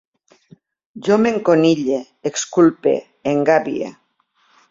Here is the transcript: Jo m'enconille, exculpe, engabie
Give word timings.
Jo 1.07 1.17
m'enconille, 1.25 1.99
exculpe, 2.31 2.97
engabie 3.35 3.93